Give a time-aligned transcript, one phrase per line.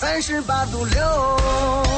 [0.00, 1.89] 三十八度六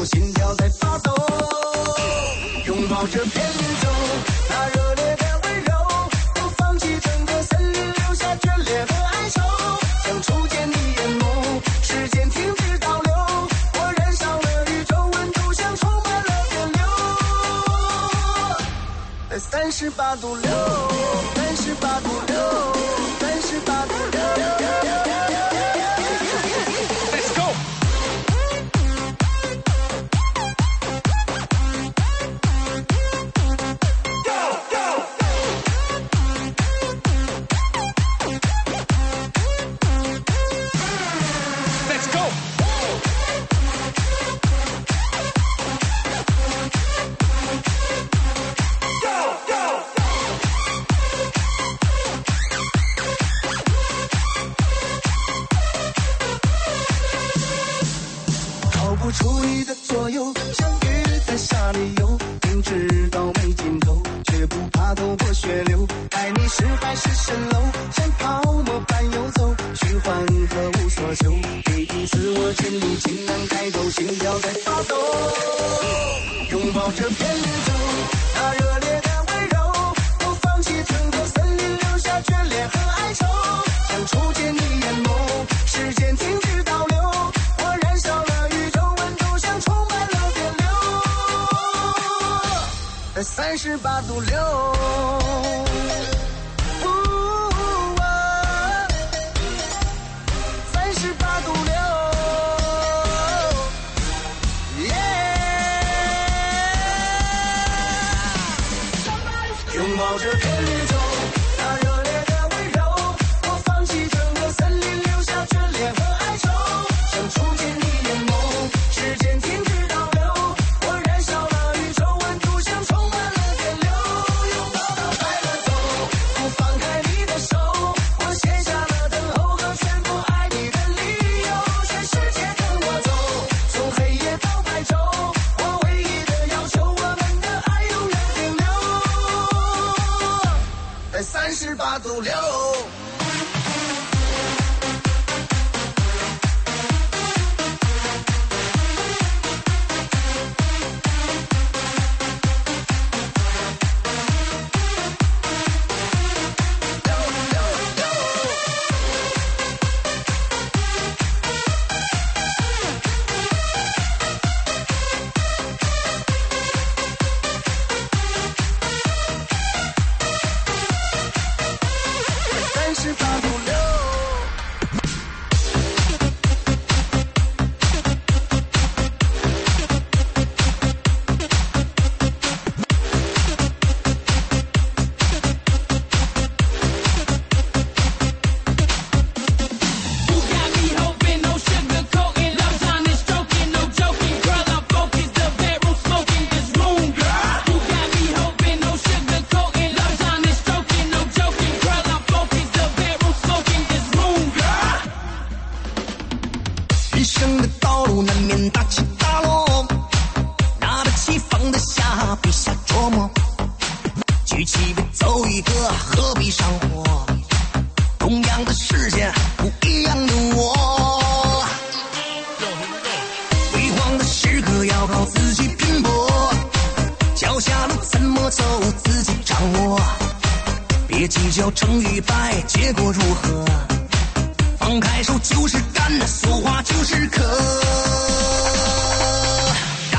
[0.00, 1.12] 我心跳在发抖
[2.66, 3.88] 拥抱这片绿洲
[4.48, 5.72] 那热烈的温柔
[6.36, 9.42] 我放弃整个森林留下眷恋和哀愁
[10.04, 13.12] 像初见你眼眸时间停止倒流
[13.74, 16.80] 我燃烧了宇宙温度像充满了电流
[19.30, 20.48] 在三十八度六
[21.34, 22.36] 三十八度六
[23.18, 24.17] 三十八度六。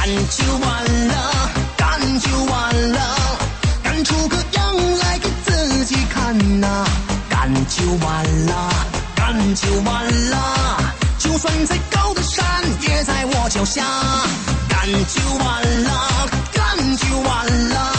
[0.10, 1.32] 干就完了
[1.78, 3.16] 干就完了
[3.84, 6.84] 干出个样来给自己看呐
[7.30, 8.74] 干就完了
[9.16, 12.44] 干就完了就算再高的山
[12.82, 13.86] 也在我脚下
[14.68, 17.94] 干就完了干就完了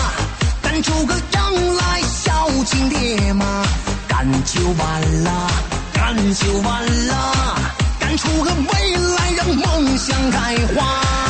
[0.63, 3.65] 干出个样来孝敬爹妈
[4.09, 5.51] 干就完了
[5.93, 7.35] 干就完了
[8.01, 11.30] 干出个未来让梦想开花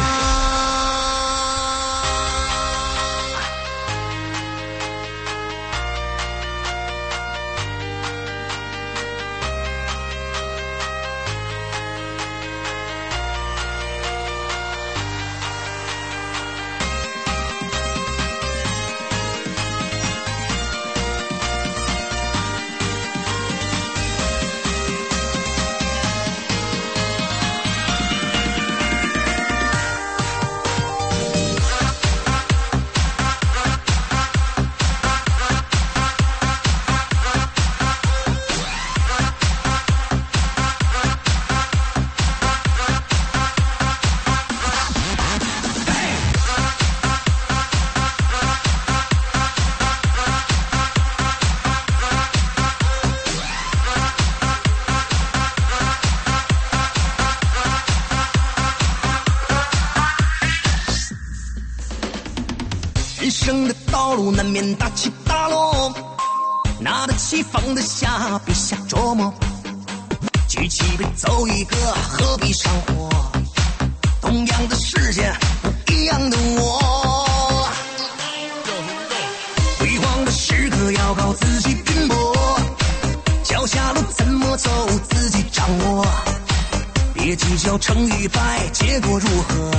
[88.73, 89.71] 结果如何？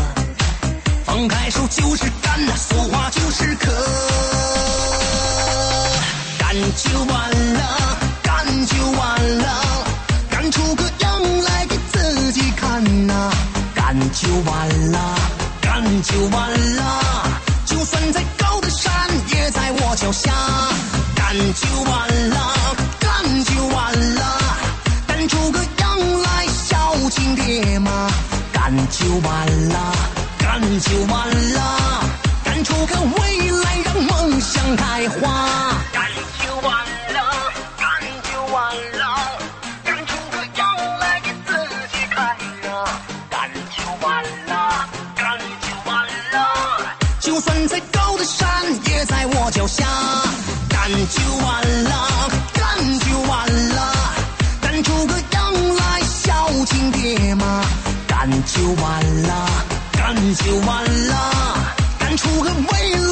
[1.05, 3.71] 放开手就是干，俗话就是渴。
[6.37, 9.85] 干就完了，干就完了，
[10.29, 13.31] 干出个样来给自己看呐。
[13.73, 15.15] 干就完了，
[15.61, 17.29] 干就完了，
[17.65, 18.91] 就算再高的山
[19.33, 20.31] 也在我脚下。
[21.15, 22.53] 干就完了，
[22.99, 24.39] 干就完了，
[25.07, 28.09] 干出个样来孝敬爹妈。
[28.63, 29.91] 干就完了
[30.37, 32.03] 干就完了
[32.45, 35.73] 干出个未来让梦想开花。
[35.91, 36.05] 干
[36.39, 37.89] 就完了干
[38.21, 39.39] 就完了
[39.83, 41.57] 干出个样来给自
[41.91, 42.85] 己看呐
[43.31, 48.47] 干就完了干就完了就算再高的山
[48.91, 49.87] 也在我脚下
[50.69, 52.50] 干就完了
[58.61, 59.47] 就完了，
[59.93, 61.15] 干就完了，
[61.97, 63.10] 干出个未来。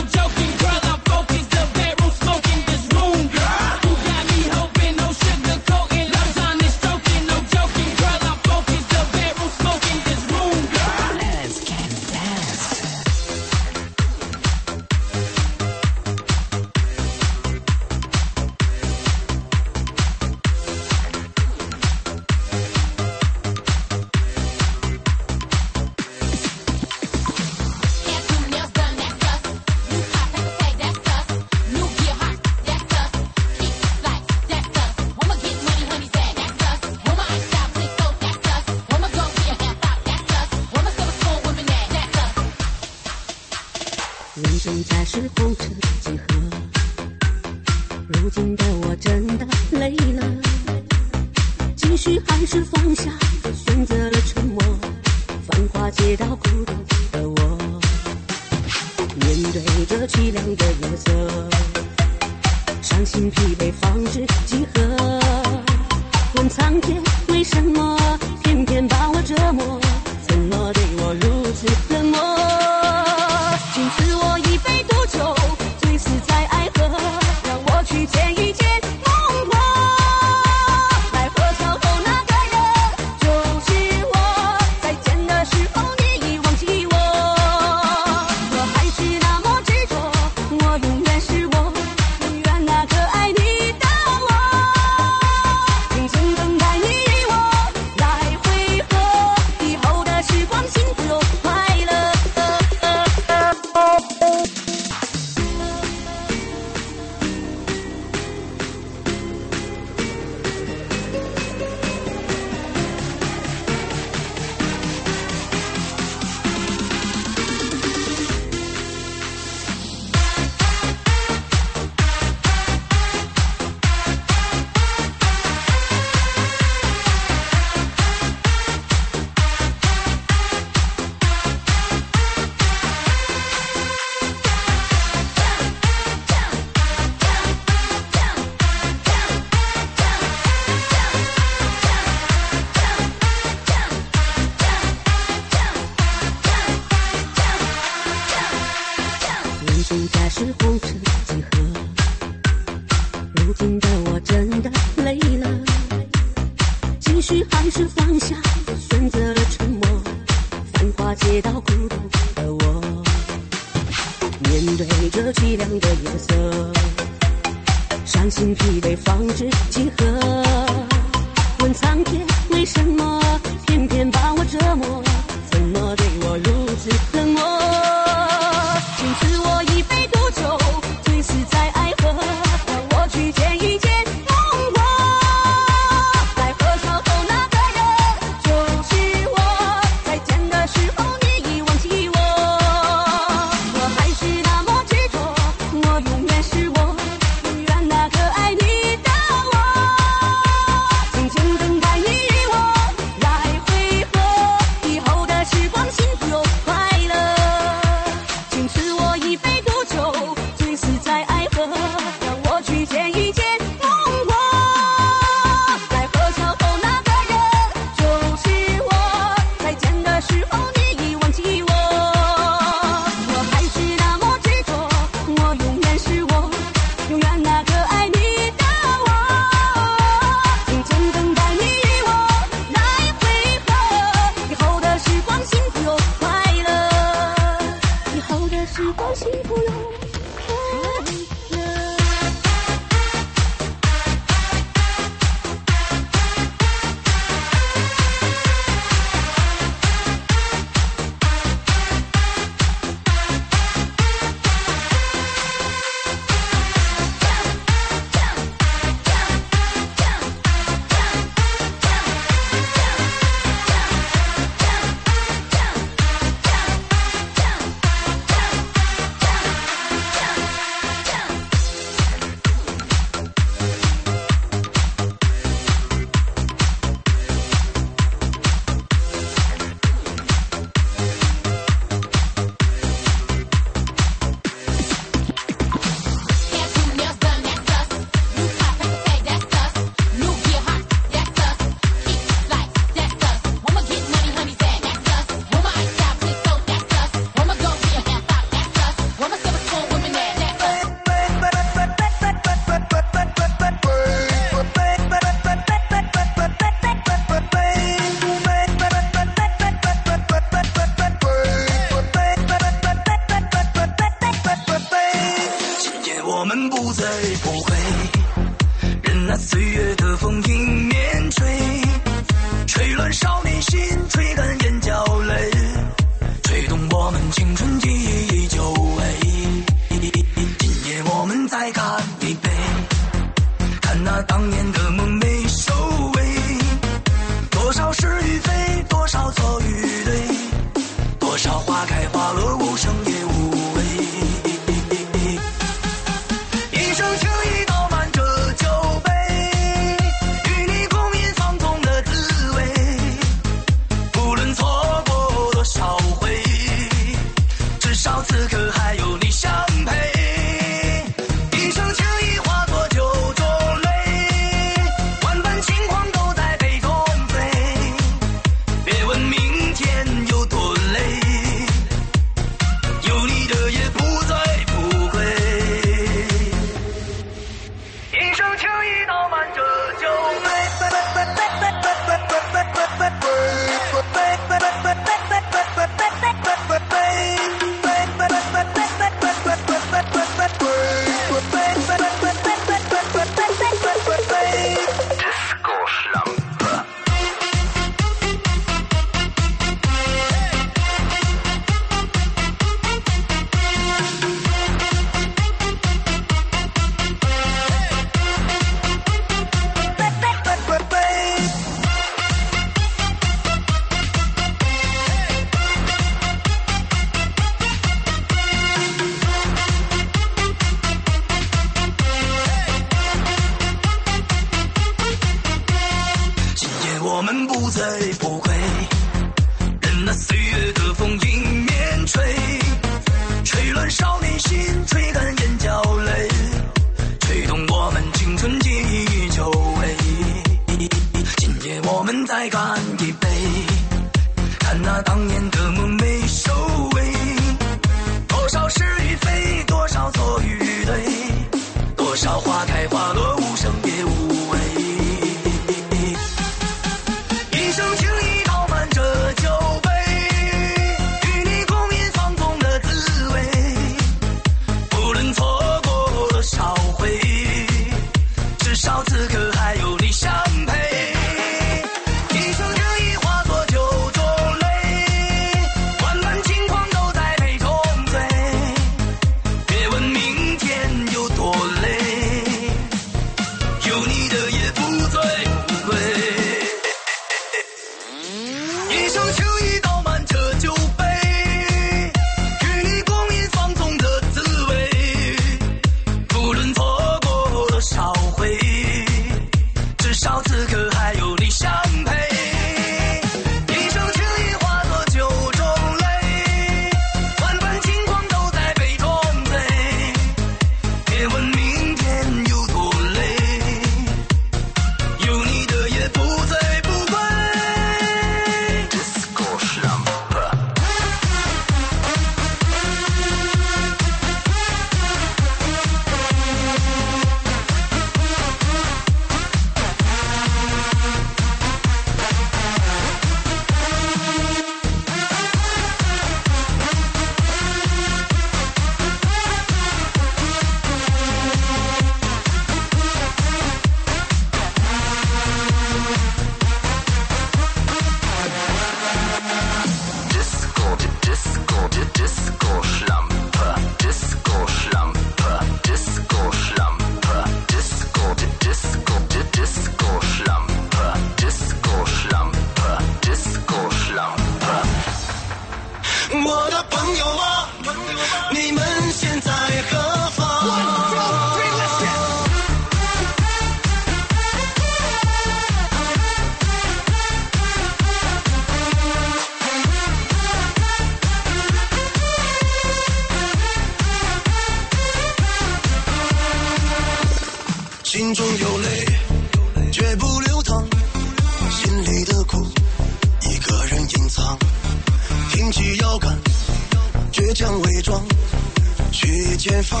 [599.58, 600.00] 解放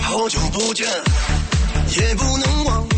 [0.00, 0.88] 好久不见
[1.98, 2.88] 也不能忘。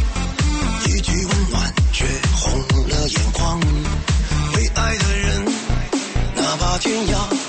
[0.87, 3.61] 一句温暖却红了眼眶。
[4.55, 5.45] 为爱的人
[6.37, 7.41] 哪怕天涯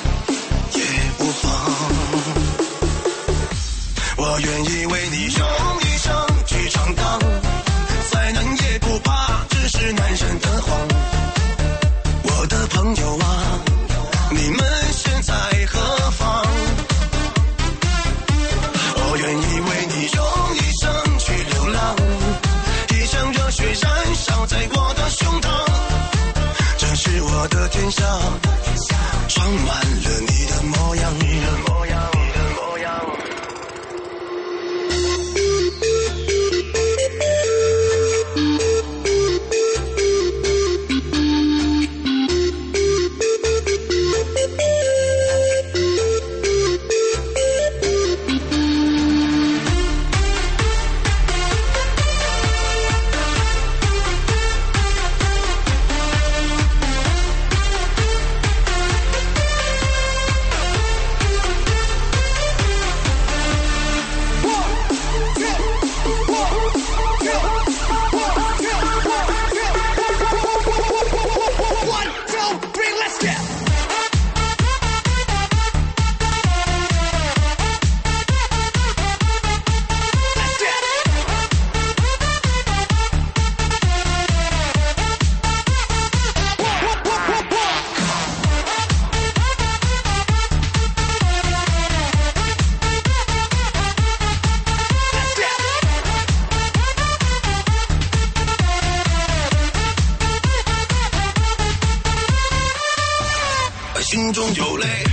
[104.84, 105.04] 泪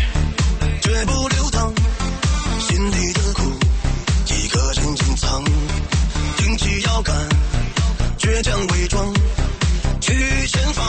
[0.80, 1.72] 绝不流淌
[2.58, 3.42] 心里的苦
[4.26, 5.44] 一个人隐藏
[6.36, 7.14] 挺起腰杆
[8.18, 9.14] 倔强伪装
[10.00, 10.12] 去
[10.48, 10.84] 前方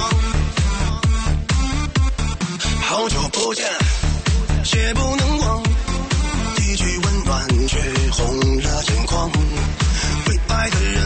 [2.81, 3.65] 好久不见
[4.63, 5.63] 却不能忘
[6.57, 7.79] 一句温暖却
[8.11, 9.31] 红了眼眶
[10.27, 11.00] 为爱的人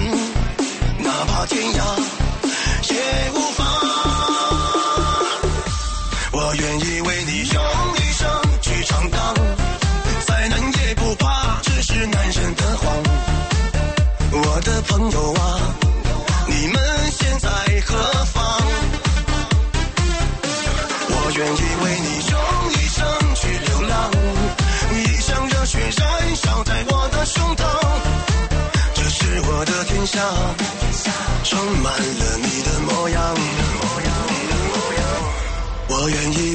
[31.44, 33.36] 装满了你的模样，
[35.88, 36.55] 我愿意。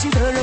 [0.00, 0.39] 心的人。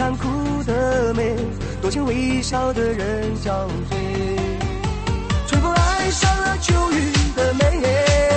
[0.00, 1.36] 残酷的美
[1.82, 3.50] 多情微笑的人憔
[3.90, 3.96] 悴
[5.46, 8.29] 春风爱上了秋雨的美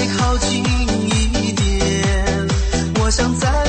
[0.00, 2.48] 再靠近一点，
[3.02, 3.59] 我想再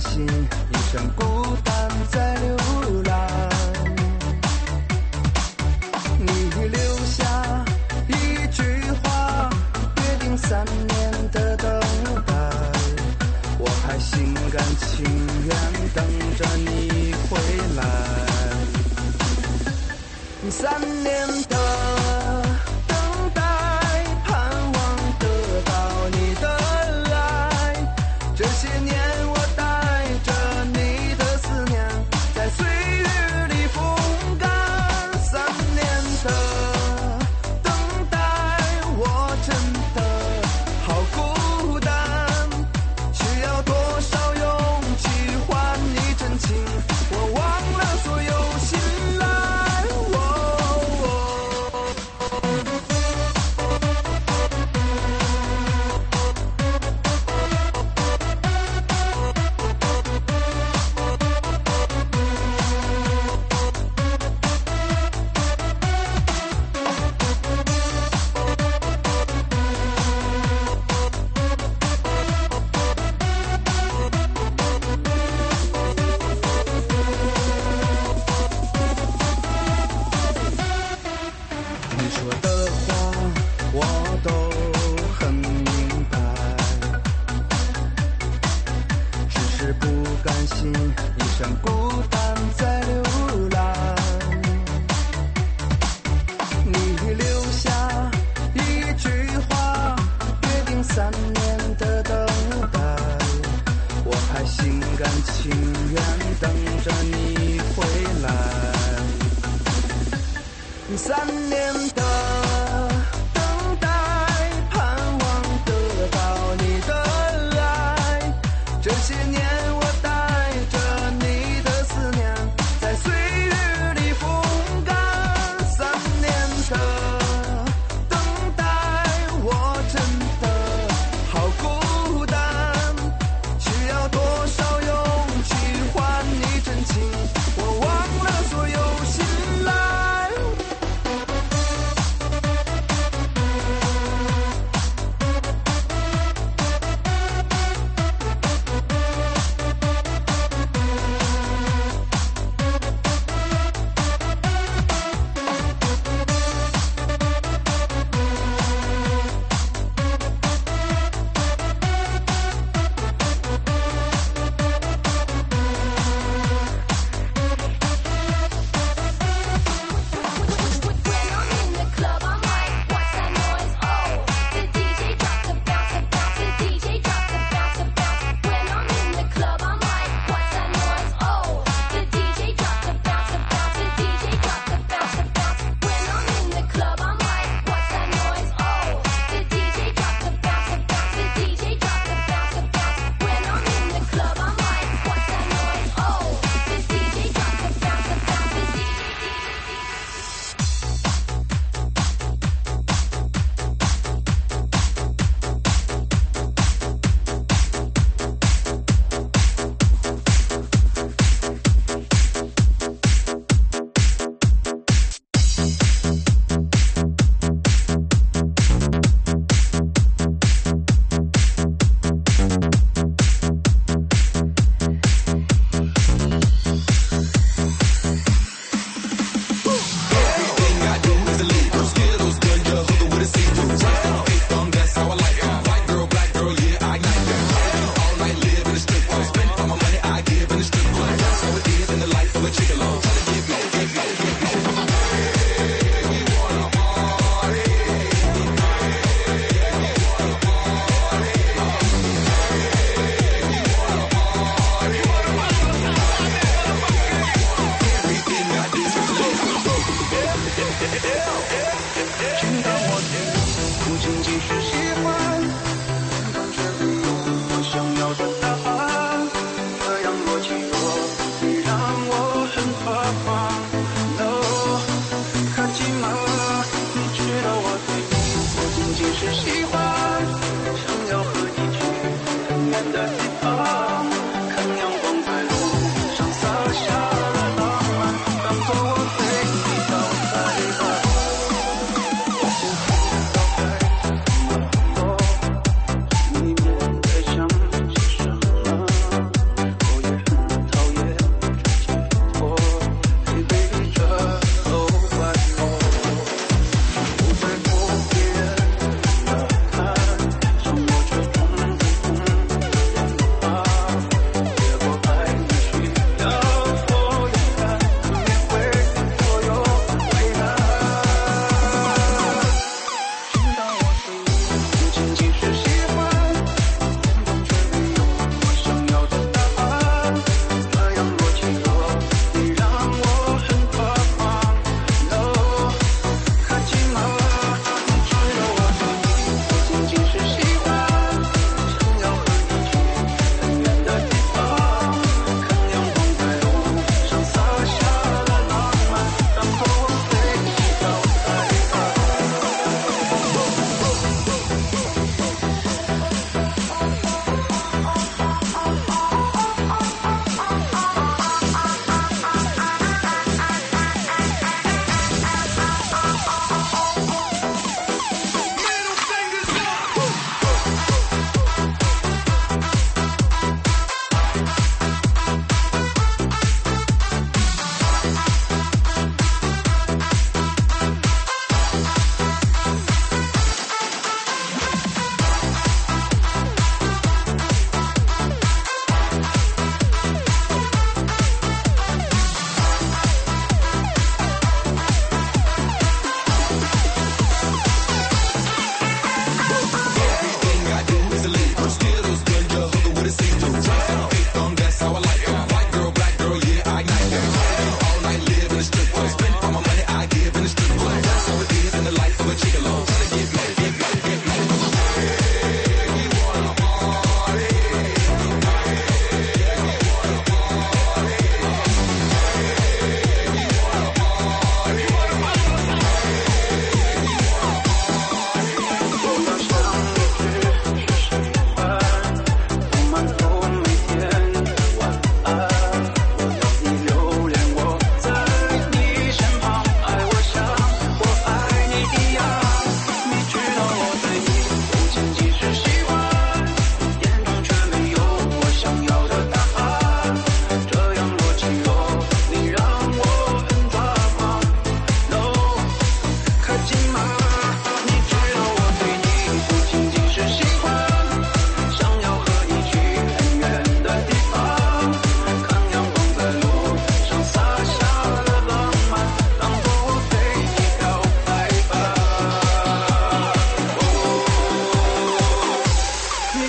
[0.00, 1.24] 心一生孤
[1.64, 2.56] 单在流
[3.02, 3.05] 浪。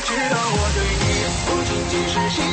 [0.02, 2.47] 知道我对你不仅仅是喜